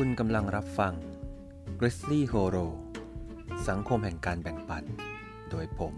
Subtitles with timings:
[0.00, 0.94] คุณกำลังรับฟัง
[1.80, 2.66] Grizzly Horo
[3.68, 4.84] สังคมแห่งการแบ่งปัน
[5.50, 5.94] โดยผม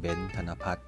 [0.00, 0.87] เบนธนพัฒน์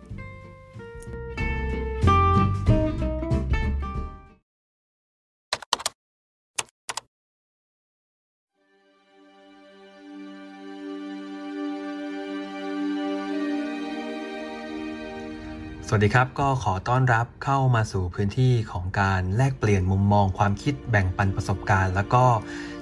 [15.92, 22.24] สวัสดีครับ ก็ขอต้อนรับเข้ามาสู่พื้นที่ของการแลกเปลี่ยนมุมมองความคิดแบ่งปันประสบการณ์ แล้วก็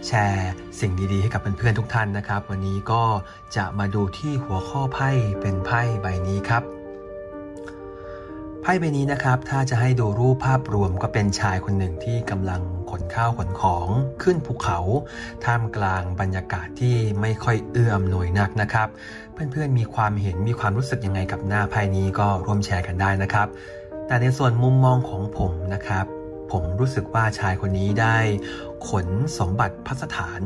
[0.07, 3.03] แชร์สิ่งดีๆ ให้กับเพื่อนๆทุกท่านนะครับ วันนี้ก็
[3.57, 6.63] จะมาดูที่หัวข้อไพ่เป็นไพ่ใบนี้ครับ
[8.63, 13.87] ไพ่ใบนี้นะครับถ้าจะให้ดูรูปภาพรวมก็เป็นชายคนหนึ่งที่กำลัง ขนข้าวขนของ
[14.23, 14.79] ขึ้นภูเขา
[15.45, 18.89] ท่ามกลางบรรยากาศที่ไม่ค่อยเอื้อมหน่วยนักนะครับ
[19.33, 23.49] เพื่อนๆมีความเห็นมีความรู้สึกยังไงกับหน้าไพ่นี้ก็ร่วมแชร์กันได้นะครับ
[24.07, 26.07] แต่ในส่วนมุมมองของผมนะครับ
[26.53, 28.19] ผมรู้สึกว่าชายคนนี้ได้
[28.89, 29.07] ขน
[29.39, 30.41] สมบัติพัสถาน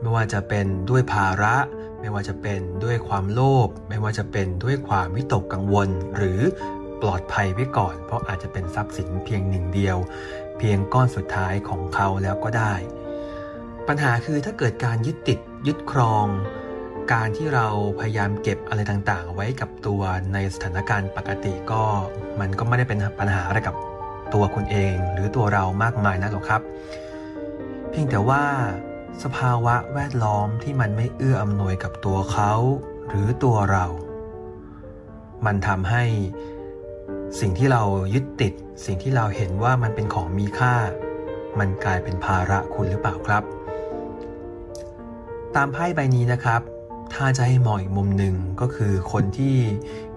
[0.00, 1.56] ไม่ว่าจะเป็นด้วยภาระ
[2.00, 6.40] ไม่ว่าจะเป็นด้วยความโลภไม่ว่าจะเป็นด้วยความวิตกกังวล หรือ
[7.02, 9.96] ปลอดภัยไว้ก่อน เพราะอาจจะเป็นทรัพย์สินเพียงหนึ่งเดียว
[10.58, 12.74] เพียงก้อนสุดท้ายของเขาแล้วก็ได้
[13.88, 16.26] ปัญหาคือถ้าเกิดการยึดติดยึดครอง
[17.12, 17.68] การที่เรา
[18.00, 21.82] พยายามเก็บอะไรต่างๆ ไว้กับตัวในสถานการณ์ปกติก็
[22.40, 23.76] มันก็ไม่ได้เป็นปัญหาอะไรกับ
[24.34, 26.62] ตัวคุณเอง หรือตัวเรามากมายนักหรอกครับ
[27.90, 28.44] เพียงแต่ว่า
[29.22, 32.52] สภาวะแวดล้อมที่มันไม่เอื้ออำนวยกับตัวเขา
[33.08, 33.86] หรือตัวเรา
[35.46, 36.04] มันทำให้
[37.40, 37.82] สิ่งที่เรา
[38.14, 38.52] ยึดติด
[38.84, 40.74] สิ่งที่เราเห็นว่ามันเป็นของมีค่า
[41.58, 43.42] มันกลายเป็นภาระคุณหรือเปล่าครับ
[45.56, 46.60] ตามไพ่ใบนี้นะครับ
[47.14, 49.56] ถ้าจะให้มองอีกมุมหนึ่งก็คือคนที่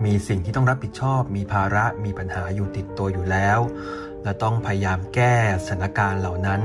[0.06, 3.60] มีสิ่งที่ต้องรับผิดชอบ มีภาระมีปัญหาอยู่ติดตัวอยู่แล้ว
[4.24, 5.36] และต้องพยายามแก้
[5.68, 6.62] สถานการณ์เหล่านั้น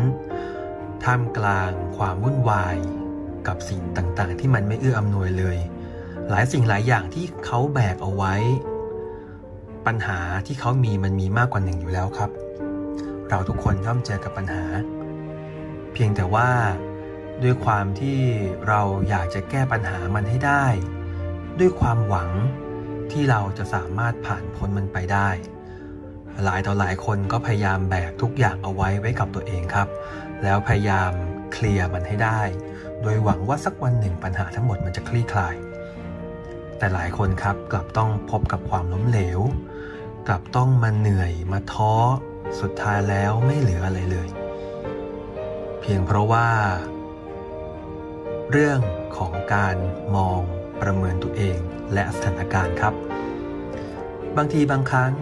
[1.04, 2.76] ท่ามกลางความวุ่นวาย
[3.46, 5.58] กับสิ่งต่างๆ ที่มันไม่เอื้ออำนวยเลย
[6.30, 8.34] หลายสิ่งหลายอย่างที่เขาแบกเอาไว้
[9.86, 12.30] ปัญหาที่เขามีมันมีมากกว่าหนึ่งอยู่แล้วครับ
[13.28, 14.64] เราทุกคนย่อมเจอกับปัญหา
[15.92, 16.48] เพียงแต่ว่า
[17.42, 18.18] ด้วยความที่
[18.68, 20.66] เราอยากจะแก้ปัญหามันให้ได้
[21.58, 22.30] ด้วยความหวัง
[23.12, 25.28] ที่เราจะสามารถผ่านพ้นมันไปได้
[26.44, 29.88] หลายต่อหลายคนก็พยายามแบกทุกอย่างเอาไว้ไว้กับตัวเองครับ
[30.42, 31.12] แล้วพยายาม
[31.52, 32.40] เคลียร์มันให้ได้
[33.02, 35.56] โดยหวังว่าสักวันหนึ่งปัญหาทั้งหมดมันจะคลี่คลาย
[36.78, 39.40] แต่หลายคนครับกลับต้องพบกับความล้มเหลว
[40.28, 41.94] กลับต้องมาเหนื่อยมาท้อ
[42.60, 44.28] สุดท้ายแล้วไม่เหลืออะไรเลย
[45.80, 46.48] เพียงเพราะว่า
[48.50, 48.80] เรื่อง
[49.16, 49.76] ของการ
[50.16, 50.40] มอง
[50.82, 51.58] ประเมินตัวเอง
[51.94, 52.94] และสถานการณ์ครับ
[54.36, 55.12] บางทีบางครั้ง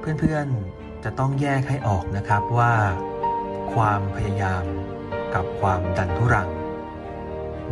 [0.00, 2.74] เพื่อนๆจะต้องแยกให้ออกนะครับว่า
[3.74, 4.64] ความพยายาม
[5.34, 6.48] กับความดันทุรัง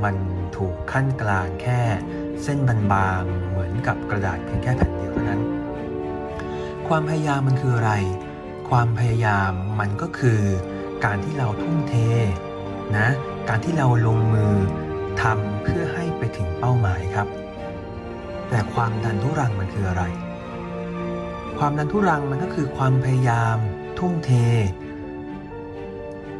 [0.04, 0.16] มัน
[0.56, 1.80] ถูกขั้นกลางแค่
[2.42, 5.42] เส้นบางๆเหมือนกับกระดาษเพียงแค่แผ่นเดียวเท่านั้น
[6.88, 7.92] ความพยายามมันคืออะไร
[8.70, 10.40] ความพยายามมันก็คือ
[11.04, 11.94] การที่เราทุ่มเท
[12.96, 13.08] นะ
[13.48, 14.54] การที่เราลงมือ
[15.22, 17.28] ทำเพื่อให้ไปถึงเป้าหมายครับ
[18.50, 20.04] แต่ความดันทุรังมันคืออะไร
[21.58, 23.58] ความดันทุรังมันก็คือความพยายาม
[23.98, 24.30] ทุ่มเท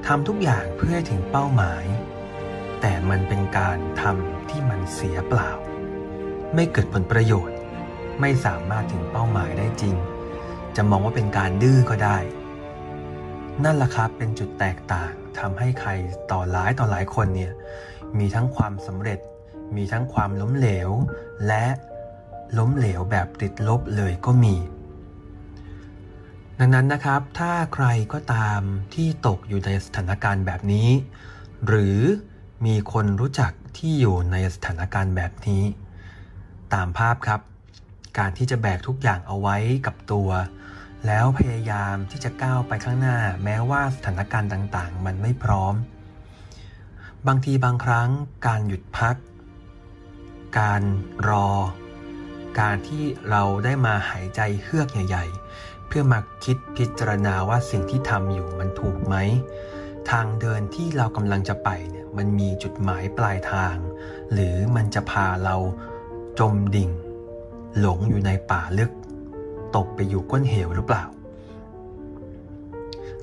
[0.06, 1.84] ทำทุกอย่างเพื่อให้ถึงเป้าหมาย
[2.80, 5.50] แต่มันเป็นการทำที่มันเสียเปล่า
[6.54, 7.56] ไม่เกิดผลประโยชน์
[8.20, 9.96] ไม่สามารถถึงเป้าหมายได้จริง
[10.80, 12.18] จะมองว่าเป็นการดื้อก็ได้
[13.64, 15.90] นั่นแหละครับเป็นจุดแตกต่างทำให้ใคร
[16.30, 17.52] ต่อหลายต่อหลายคนเนี่ย
[18.18, 19.18] มีทั้งความสำเร็จ
[19.76, 20.90] มีทั้งความล้มเหลว
[21.46, 21.66] และ
[22.58, 24.56] ล้มเหลวแบบติดลบเลยก็มี
[26.58, 28.60] ดังนั้นนะครับ ถ้าใครก็ตาม
[28.94, 30.88] ที่ตกอยู่ในสถานการณ์แบบนี้
[31.66, 31.98] หรือ
[32.66, 35.62] มีคนรู้จักที่อยู่ในสถานการณ์แบบนี้
[36.74, 37.40] ตามภาพครับ
[38.18, 39.56] การที่จะแบกทุกอย่างเอาไว้
[39.86, 40.28] กับตัว
[41.06, 45.74] แล้วพยายามที่จะก้าวไปข้างหน้า แม้ว่าสถานการณ์ต่างๆ มันไม่พร้อม
[47.26, 48.08] บางทีบางครั้ง
[48.46, 49.16] การหยุดพัก
[50.58, 50.82] การ
[51.28, 51.48] รอ
[52.60, 59.14] การที่เราได้มาหายใจเฮือกใหญ่ ๆ เพื่อมาคิดพิจารณาว่าสิ่งที่ทำอยู่มันถูกไหม
[60.10, 63.76] ทางเดินที่เรากำลังจะไปเนี่ยมันมีจุดหมายปลายทาง
[64.32, 65.56] หรือมันจะพาเรา
[66.38, 66.90] จมดิ่ง
[67.78, 68.90] หลงอยู่ในป่าลึก
[69.76, 71.04] ตกไปอยู่ก้นเหวหรือเปล่า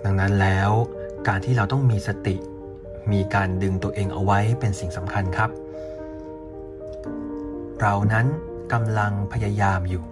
[0.04, 0.72] ดังนั้นแล้ว
[1.28, 2.36] การที่เราต้องมีสติ
[3.12, 5.50] มีการดึงตัวเองเอาไว้เป็นสิ่งสำคัญครับ
[7.82, 8.28] เรานั้น
[8.74, 10.06] กำลังพยายามอยู่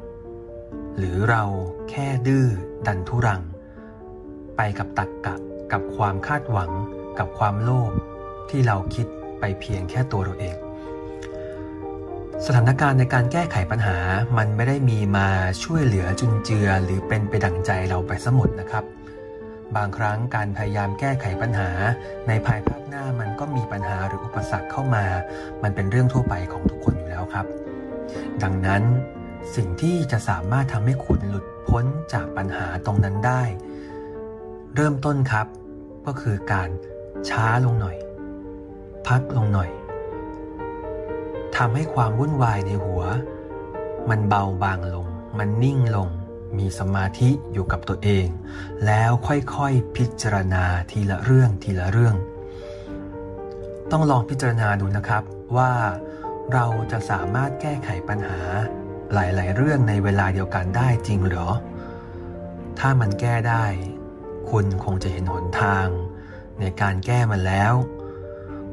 [0.97, 1.43] หรือเรา
[1.89, 2.45] แค่ดื้อ
[2.87, 3.41] ดันทุรัง
[4.57, 5.35] ไปกับตักกะ
[5.71, 6.71] กับความคาดหวัง
[7.19, 7.91] กับความโลภ
[8.49, 9.07] ที่เราคิด
[9.39, 10.55] ไปเพียงแค่ตัวเราเอง
[12.47, 13.97] สถานการณ์ในการแก้ไขปัญหา
[14.37, 15.27] มันไม่ได้มีมา
[15.63, 18.83] ช่วยเหลือจุนเจือ หรือเป็นไปดั่งใจเราไปสมุดนะครับ
[19.75, 21.69] บางครั้งการพยายามแก้ไขปัญหา
[22.27, 25.05] ในภายภาคหน้ามันก็มีปัญหาหรืออุปสรรคเข้ามา
[25.63, 27.45] มันเป็นเรื่องทั่วไปของทุกคนอยู่แล้วครับ
[28.43, 28.83] ดังนั้น
[29.55, 33.43] สิ่งที่จะสามารถทำให้คุณหลุดพ้นจากปัญหาตรงนั้นได้
[34.75, 35.47] เริ่มต้นครับ
[36.05, 36.69] ก็คือการ
[37.29, 37.97] ช้าลงหน่อย
[39.07, 39.69] พักลงหน่อย
[41.57, 43.03] ทำให้ความวุ่นวายในหัว
[44.09, 45.07] มันเบาบางลง
[45.37, 46.09] มันนิ่งลง
[46.57, 48.27] มีสมาธิอยู่กับตัวเอง
[48.85, 52.15] แล้วค่อยๆพิจารณาทีละเรื่องทีละเรื่อง
[53.91, 55.23] ต้องลองพิจารณาดูนะครับ
[55.57, 55.71] ว่า
[56.53, 58.41] เราจะสามารถแก้ไขปัญหา
[59.13, 61.49] หลาย ๆ เรื่องในเวลาเดียวกันได้จริงหรอ
[62.79, 63.65] ถ้ามันแก้ได้
[64.49, 65.87] คุณคงจะเห็นหนทาง
[66.59, 67.73] ในการแก้มันแล้ว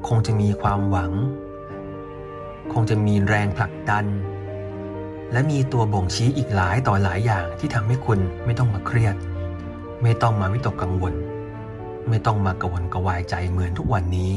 [0.09, 1.12] คงจะมีความหวัง
[2.73, 4.07] คงจะมีแรงผลักดัน
[5.33, 9.17] และมีตัวบ่งชี้อีกหลายต่อหลายอย่างที่ทำให้คุณไม่ต้องมาเครียด
[10.03, 11.15] ไม่ต้องมาวิตกกังวล
[12.09, 14.33] ไม่ต้องมากระวนกระวายใจเหมือนทุกวันนี้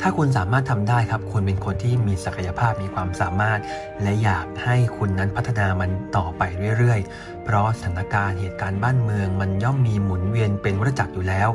[0.00, 3.60] ถ้าคุณสามารถทำได้ครับคุณเป็นคนที่มีศักยภาพมีความสามารถ
[4.02, 6.42] และอยากให้คุณนั้นพัฒนามันต่อไป
[6.78, 11.48] เรื่อยๆ เพราะสถานการณ์เหตุการณ์บ้านเมือง มันย่อมมีหมุนเวียนเป็นวัฏจักรอยู่แล้ว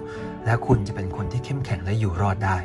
[0.46, 2.58] และคุณจะเป็นคนที่เข้มแข็งและอยู่รอดได้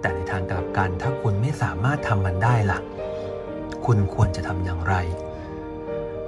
[0.00, 2.78] แต่ในทางกลับกันถ้าคุณไม่สามารถทำมันได้ล่ะ
[3.86, 4.94] คุณควรจะทำอย่างไร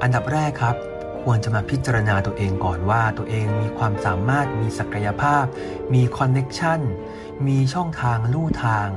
[0.03, 0.77] อันดับแรกครับ
[1.23, 5.45] ควรจะมาพิจารณาตัวเองก่อนว่าตัวเองมีความสามารถมีศักยภาพ
[5.95, 6.81] มีคอนเน็กชัน
[7.47, 8.89] มีช่องทางลู่ทาง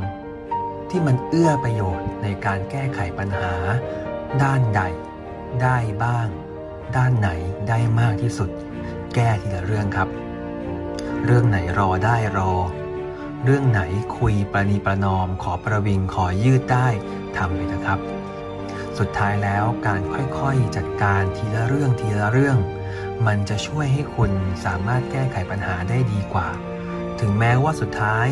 [0.90, 3.54] ที่มันเอื้อประโยชน์ในการแก้ไขปัญหา
[4.44, 4.82] ด้านใด
[5.64, 6.28] ได้บ้าง
[6.96, 7.30] ด้านไหน
[7.70, 8.50] ได้มากที่สุด
[9.16, 10.10] แก้ทีละเรื่องครับ
[11.26, 12.52] เรื่องไหนรอได้รอ
[13.46, 13.82] เรื่องไหน
[14.18, 16.88] คุยประนีประนอม ขอประวิงขอยืดได้
[17.38, 18.00] ทำไปนะครับ
[19.00, 22.58] สุดท้ายแล้วการค่อยๆจัดการทีละเรื่องทีละเรื่อง
[23.28, 24.32] มันจะช่วยให้คุณ
[24.66, 26.50] สามารถแก้ไขปัญหาได้ดีกว่า
[27.20, 28.28] ถึงแม้ว่าสุดท้าย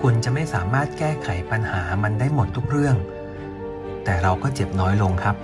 [0.00, 2.96] คุณจะไม่สามารถแก้ไขปัญหามันได้หมดทุกเรื่อง
[4.04, 5.36] แต่เราก็เจ็บน้อยลงครับ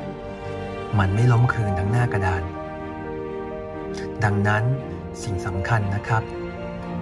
[0.98, 2.42] มันไม่ล้มคลืนทั้งหน้ากระดาน
[4.24, 4.64] ดังนั้น
[5.22, 6.22] สิ่งสำคัญนะครับ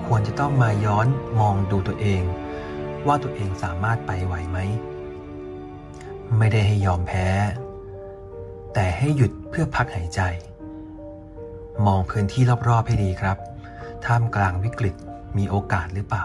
[0.07, 1.07] ควรจะต้องมาย้อน
[1.41, 2.23] มองดูตัวเอง
[3.07, 4.59] ว่าตัวเองสามารถไปไหวไหม
[6.39, 7.27] ไม่ได้ให้ยอมแพ้
[8.75, 10.21] แต่ให้หยุดเพื่อพักหายใจ
[11.87, 13.37] มองพื้นที่รอบๆให้ดีครับ
[14.07, 14.95] ท่ามกลางวิกฤต
[15.37, 16.25] มีโอกาสหรือเปล่า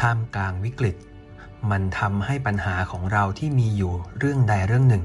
[0.00, 0.96] ท่ามกลางวิกฤต
[1.70, 5.04] มันทำให้ปัญหาของเราที่มีอยู่เรื่องใดเรื่องหนึ่ง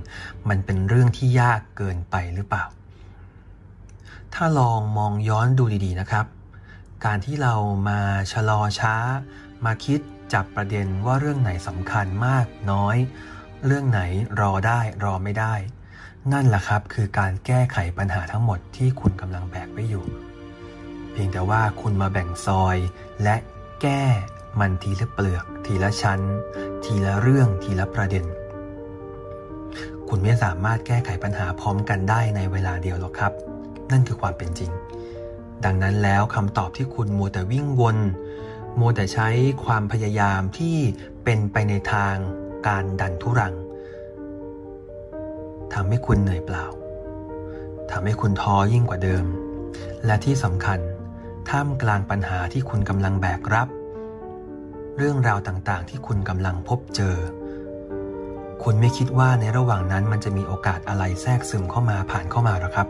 [0.50, 2.63] มันเป็นเรื่องที่ยากเกินไปหรือเปล่า
[4.33, 6.25] ถ้าลองมองย้อนดูดีๆนะครับ
[7.03, 7.56] การที่เรา
[7.89, 8.00] มา
[8.31, 8.95] ชะลอช้า
[9.65, 10.00] มาคิด
[10.33, 12.97] จับประเด็นว่าเรื่องไหนสำคัญมากน้อย
[13.65, 14.01] เรื่องไหน
[14.39, 15.53] รอได้รอไม่ได้
[16.33, 20.06] นั่นแหละครับคือการแก้ไขปัญหาทั้งหมดที่คุณกำลังแบกไว้อยู่
[21.12, 22.77] เพียงแต่ว่าคุณมาแบ่งซอย
[23.24, 23.36] และ
[23.81, 24.03] แก้
[24.59, 26.21] มันทีละเปลือก ทีละชั้น
[26.86, 28.25] ทีละเรื่องทีละประเด็น
[30.09, 33.33] คุณไม่สามารถแก้ไขปัญหาพร้อมกันได้ในเวลาเดียวหรอกครับ
[33.91, 34.71] นั่นคือความเป็นจริง
[35.63, 37.98] ดังนั้นแล้วคำตอบที่คุณมัวแต่วิ่งวน
[38.80, 39.28] มัวแต่ใช้
[39.66, 40.77] ความพยายามที่
[41.24, 42.15] เป็นไปในทาง
[42.68, 43.53] การดันทุรัง
[45.74, 46.65] ทำให้คุณเหนื่อยเปล่า
[47.91, 49.25] ทำให้คุณท้อยิ่งกว่าเดิม
[50.06, 50.79] และที่สำคัญ
[51.50, 53.68] ท่ามกลางปัญหาที่คุณกำลังแบกรับ
[54.98, 57.18] เรื่องราวต่างๆ ที่คุณกำลังพบเจอ
[58.63, 62.88] คุณไม่คิดว่าในระหว่างนั้นมันจะมีโอกาสอะไรแทรกซึมเข้ามาผ่านเข้ามาหรอครับ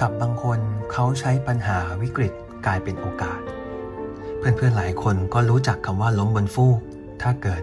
[0.00, 0.60] กับบางคน
[0.92, 2.32] เขาใช้ปัญหาวิกฤต
[2.66, 3.40] กลายเป็นโอกาส
[4.38, 6.78] เพื่อนๆหลายคนก็รู้จักคำว่าล้มบนฟูก
[7.22, 7.62] ถ้าเกิด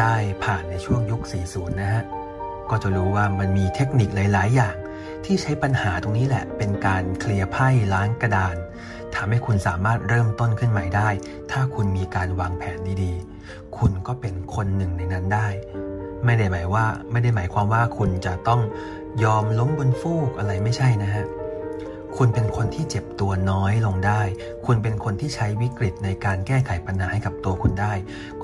[0.00, 2.04] ได้ผ่านในช่วงยุค 40 นะฮะ
[2.70, 4.76] ก็จะรู้ว่ามันมีเทคนิคหลาย ๆ อย่าง
[5.24, 8.56] ที่ใช้ปัญหาตรงนี้แหละ เป็นการเคลียร์ไพ่ล้างกระดาน
[9.14, 11.08] ทำให้คุณสามารถเริ่มต้นขึ้นใหม่ได้
[11.50, 15.48] ถ้าคุณมีการวางแผนดีๆ คุณก็เป็นคนหนึ่งในนั้นได้
[16.24, 18.60] ไม่ได้หมายว่าไม่ได้หมายความว่าคุณจะต้อง
[19.24, 21.26] ยอมล้มบนฟูกอะไรไม่ใช่นะฮะ
[22.22, 24.22] คุณเป็นคนที่เจ็บตัวน้อยลงได้
[24.66, 27.92] คุณเป็นคนที่ใช้วิกฤตในการแก้ไขปัญหาให้กับตัวคุณได้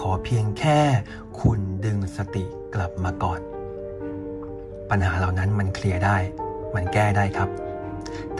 [0.00, 0.80] ขอเพียงแค่
[1.40, 3.40] คุณดึงสติกลับมาก่อน
[4.90, 6.16] ปัญหาเหล่านั้นมันเคลียร์ได้
[6.74, 7.48] มันแก้ได้ครับ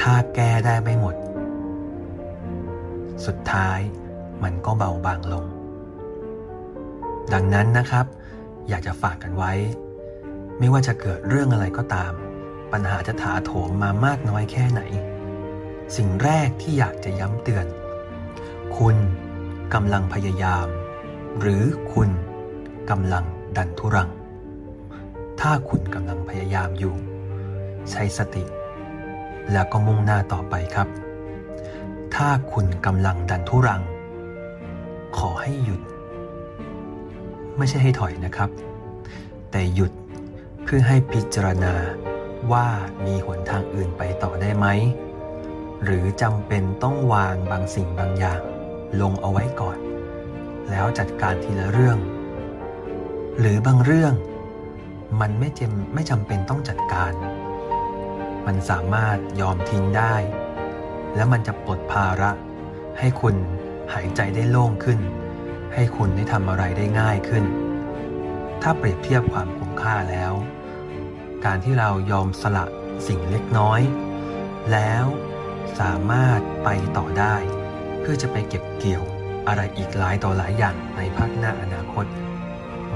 [0.01, 1.15] ถ้าแก้ได้ไม่หมด
[3.27, 3.79] สุดท้าย
[4.43, 5.45] มันก็เบาบางลง
[7.33, 8.07] ดังนั้นนะครับ
[8.69, 9.53] อยากจะฝากกันไว้
[10.59, 12.13] ไม่ว่าจะเกิดเรื่องอะไรก็ตาม
[12.73, 14.83] ปัญหาจะถาโถมมามากน้อยแค่ไหน
[15.97, 17.67] สิ่งแรกที่อยากจะย้ำเตือน
[18.77, 18.97] คุณ
[19.75, 20.67] กำลังพยายาม
[21.41, 22.11] หรือคุณ
[22.91, 23.25] กำลัง
[23.57, 24.11] ดันทุรัง
[25.41, 26.95] ถ้าคุณกำลังพยายามอยู่
[27.91, 28.45] ใช้สติ
[29.53, 30.89] แล้วก็มุ่งหน้าต่อไปครับ
[32.15, 33.83] ถ้าคุณกำลังดันทุรัง
[35.19, 35.81] ขอให้หยุด
[37.57, 38.51] ไม่ใช่ให้ถอยนะครับ
[39.51, 39.93] แต่หยุด
[40.63, 41.75] เพื่อให้พิจารณา
[42.53, 42.67] ว่า
[43.07, 44.67] มีหนทางอื่นไปต่อได้ไหม
[45.85, 48.41] หรือจำเป็นต้องวางบางสิ่งบางอย่าง
[49.01, 49.79] ลงเอาไว้ก่อน
[50.71, 51.99] แล้วจัดการทีละเรื่อง
[53.39, 54.15] หรือบางเรื่อง
[55.21, 57.13] มันไม่จำไม่จำเป็นต้องจัดการ
[58.47, 60.15] มันสามารถยอมทิ้งได้
[61.15, 62.31] และมันจะปลดภาระ
[62.99, 63.35] ให้คุณ
[63.93, 65.01] หายใจได้โล่งขึ้น
[65.75, 67.45] ให้คุณได้ทำอะไรได้ง่ายขึ้น
[68.63, 70.33] ถ้าเปรียบเทียบความคุ้มค่าแล้ว
[71.45, 72.65] การที่เรายอมสละ
[73.07, 73.81] สิ่งเล็กน้อย
[74.73, 75.05] แล้ว
[75.81, 77.37] สามารถไปต่อได้
[78.01, 79.05] เพื่อจะไปเก็บเกี่ยว
[79.49, 82.07] อะไรอีกหลายต่อหลายอย่างในภาคหน้าอนาคต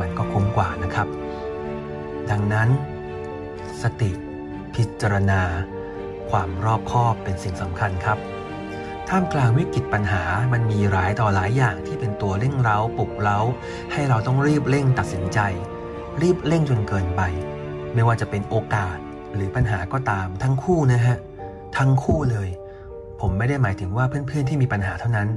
[0.01, 1.09] มันก็คุ้มกว่านะครับ
[2.31, 2.69] ดังนั้น
[3.83, 4.11] สติ
[4.75, 5.43] พิจารณา
[6.31, 8.19] ความรอบคอบเป็นสิ่งสำคัญครับ
[9.09, 10.23] ท่ามกลางวิกฤตปัญหา
[10.53, 13.39] มันมีหลายต่อหลายอย่างที่เป็นตัวเร่งเร้าปลุกเร้า
[13.93, 15.41] ให้เราต้องรีบเร่งตัดสินใจ
[16.23, 17.23] รีบเร่งจนเกินไป
[17.95, 18.97] ไม่ว่าจะเป็นโอกาส
[19.35, 21.17] หรือปัญหาก็ตามทั้งคู่นะฮะ
[21.79, 22.49] ทั้งคู่เลย
[23.21, 25.29] ผมไม่ได้หมายถึงว่าเพื่อนๆที่มีปัญหาเท่านั้น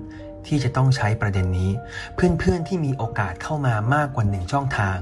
[0.48, 1.71] ที่จะต้องใช้ประเด็นนี้
[2.15, 4.98] เพื่อนๆที่มีโอกาสเข้ามามากกว่าหนึ่งช่องทาง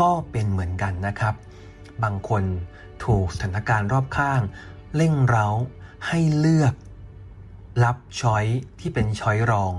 [0.00, 1.34] ก็เป็นเหมือนกันนะครับ
[2.02, 2.42] บางคน
[3.04, 4.40] ถูกสถานการณ์รอบข้าง
[4.96, 5.48] เร่งเร้า
[6.08, 6.74] ให้เลือก
[7.84, 8.44] รับช้อย
[8.80, 9.74] ที่เป็นช้อยรอง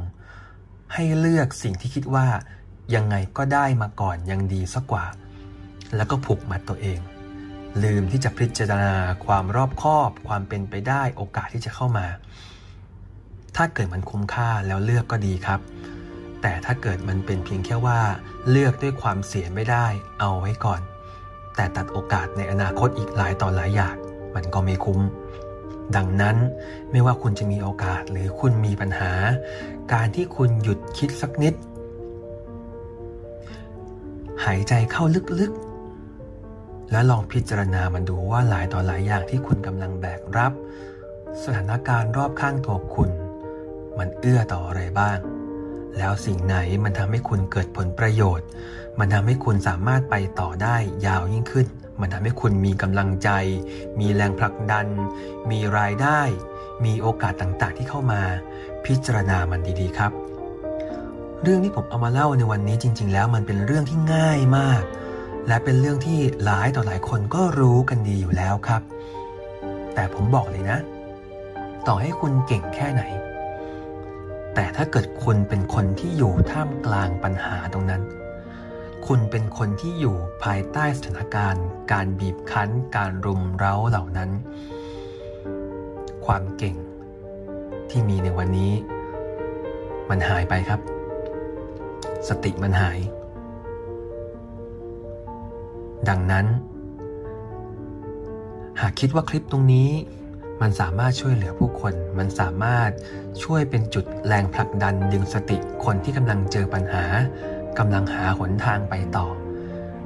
[0.94, 2.28] ให้เลือกสิ่งที่คิดว่า
[2.96, 5.06] ยังไงก็ได้มาก่อนยังดีสักกว่า
[5.96, 7.00] แล้วก็ผูกมัดตัวเอง
[7.84, 12.08] ลืมที่จะพิจารณาความรอบคอบ ความเป็นไปได้โอกาสที่จะเข้ามา
[13.56, 15.60] ถ้าเกิดมันคุ้มค่าแล้วเลือกก็ดีครับ
[16.42, 18.00] แต่ถ้าเกิดมันเป็นเพียงแค่ว่า
[18.50, 19.86] เลือกด้วยความเสียไม่ได้
[20.20, 20.82] เอาไว้ก่อน
[21.56, 23.96] แต่ตัดโอกาสในอนาคตอีกหลายต่อหลายอย่าง
[24.36, 25.00] มันก็ไม่คุ้ม
[25.96, 26.38] ดังนั้น
[26.92, 29.12] ไม่ว่าคุณจะมีโอกาสหรือคุณมีปัญหา
[29.94, 31.54] การที่คุณหยุดคิดสักนิด
[34.46, 35.04] หายใจเข้า
[35.40, 35.65] ลึกๆ
[36.92, 40.54] และลองพิจารณามันดูว่าหลายต่อหลายอย่างที่คุณกำลังแบกรับ
[41.44, 43.10] สถานการณ์รอบข้างตัวคุณ
[43.98, 45.18] มันเอื้อต่ออะไรบ้าง
[45.98, 48.48] แล้วสิ่งไหนมันทำให้คุณเกิดผลประโยชน์
[49.00, 50.76] มันทำให้คุณสามารถไปต่อได้
[51.06, 51.68] ยาวยิ่งขึ้น
[52.02, 53.30] มันทำให้คุณมีกำลังใจ
[54.00, 54.88] มีแรงผลักดัน
[55.52, 56.22] มีรายได้
[56.86, 58.22] มีโอกาสต่างๆที่เข้ามา
[58.86, 60.12] พิจารณามันดีๆครับ
[61.42, 64.84] เรื่องที่ผมเอามาเล่าในวันนี้จริง ๆ แล้วมันเป็นเรื่องที่ง่ายมาก
[65.48, 68.82] และเป็นเรื่องที่หลายต่อหลายคนก็รู้กันดีอยู่แล้วครับ
[69.94, 70.80] แต่ผมบอกเลยนะ
[71.88, 73.04] ต่อให้คุณเก่งแค่ไหน
[74.56, 78.04] แต่ถ้าเกิดคุณเป็นคนที่อยู่ท่ามกลางปัญหาตรงนั้น
[79.08, 84.30] คุณเป็นคนที่อยู่ภายใต้สถานการณ์ การบีบคั้น การรุมเร้าเหล่านั้น
[86.26, 86.76] ความเก่ง
[87.90, 88.74] ที่มีในวันนี้
[90.10, 90.80] มันหายไปครับ
[92.28, 93.00] สติมันหาย
[96.10, 96.46] ดังนั้น
[98.82, 99.90] หากคิดว่าคลิปตรงนี้
[100.62, 102.90] มันสามารถช่วยเหลือผู้คน มันสามารถ
[103.44, 107.04] ช่วยเป็นจุดแรงผลักดันดึงสติคนที่กำลังเจอปัญหา
[107.80, 109.28] กำลังหาหนทางไปต่อ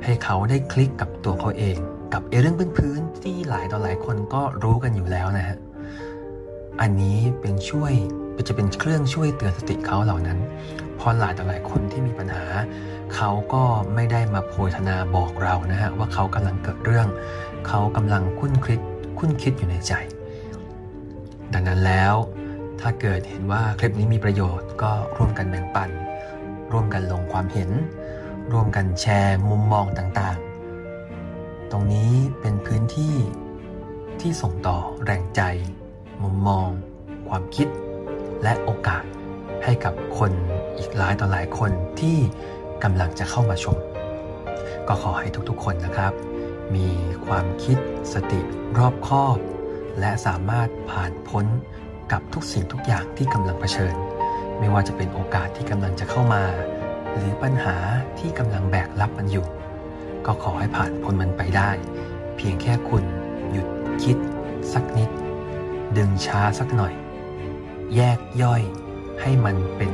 [0.03, 1.77] ให้เขาได้คลิกกับตัวเขาเอง
[2.13, 5.57] กับเเรื่องพื้นๆที่หลายต่อหลายคนก็รู้กันอยู่แล้วนะฮะ
[6.81, 10.39] อันนี้เป็นช่วย็จะเป็นเครื่องช่วยเตือนสติเขาเหล่านั้น
[10.99, 12.45] พอหลายต่อหลายคนที่มีปัญหา
[13.15, 13.63] เขาก็
[13.95, 17.07] ไม่ได้มาโพยธนาบอกเรานะฮะว่าเขากำลังเกิดเรื่อง
[17.67, 18.81] เขากำลังคุ้นคิด
[19.19, 19.93] คุ้นคิดอยู่ในใจ
[21.53, 22.15] ดังนั้นแล้ว
[22.81, 25.89] ถ้าเกิดเห็นว่าคลิปนี้มีประโยชน์ก็ร่วมกันแบ่งปัน
[26.71, 27.69] ร่วมกันลงความเห็น
[28.51, 33.15] ร่วมกันแชร์มุมมองต่างๆ ตรงนี้เป็นพื้นที่
[34.21, 35.41] ที่ส่งต่อแรงใจ
[36.23, 36.67] มุมมอง
[37.29, 37.67] ความคิด
[38.43, 39.03] และโอกาส
[39.63, 40.31] ให้กับคน
[40.77, 42.17] อีกหลายต่อหลายคนที่
[42.83, 43.77] กำลังจะเข้ามาชม
[44.87, 46.13] ก็ขอให้ทุกๆคนนะครับ
[46.75, 46.87] มี
[47.25, 47.77] ความคิด
[48.13, 48.41] สติ
[48.77, 49.37] รอบคอบ
[49.99, 51.45] และสามารถผ่านพ้น
[52.11, 53.95] กับทุกสิ่งทุกอย่างที่กำลังเผชิญ
[54.59, 56.43] ไม่ว่าจะเป็นโอกาสที่กำลังจะเข้ามา
[57.15, 57.75] หรือปัญหา
[58.19, 59.45] ที่กำลังแบกรับมันอยู่
[60.25, 61.69] ก็ขอให้ผ่านพ้นมันไปได้
[62.37, 63.03] เพียงแค่คุณ
[63.51, 63.67] หยุด
[64.03, 64.17] คิด
[64.73, 65.09] สักนิด
[65.97, 66.93] ดึงช้าสักหน่อย
[67.95, 68.61] แยกย่อย
[69.21, 69.91] ให้มันเป็น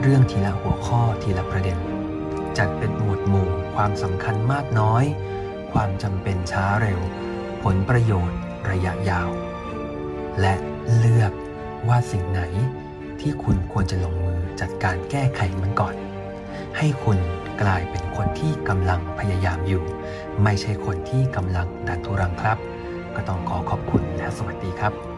[0.00, 1.78] เรื่องทีละหัวข้อทีละประเด็น
[2.58, 5.04] จัดเป็นหมวดหมู่ความสำคัญมากน้อย
[5.72, 7.00] ความจำเป็นช้าเร็ว
[7.62, 8.38] ผลประโยชน์
[8.70, 9.30] ระยะยาว
[10.40, 10.54] และ
[10.96, 11.32] เลือก
[11.88, 12.42] ว่าสิ่งไหน
[13.20, 15.94] ที่คุณควรจะลงมือจัดการแก้ไขมันก่อน
[16.78, 17.18] ให้คุณ
[17.62, 19.84] กลายเป็นคนที่กำลังพยายามอยู่
[20.42, 22.58] ไม่ใช่คนที่กำลังดันทุรังครับ
[23.14, 25.09] ก็ต้องขอขอบคุณและสวัสดีครับ